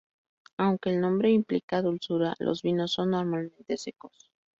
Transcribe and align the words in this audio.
Aunque 0.57 0.89
el 0.89 0.99
nombre 0.99 1.29
implica 1.29 1.83
dulzura, 1.83 2.33
los 2.39 2.63
vinos 2.63 2.91
son 2.91 3.11
normalmente 3.11 3.77
secos. 3.77 4.31